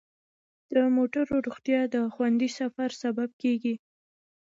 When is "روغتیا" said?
1.47-1.81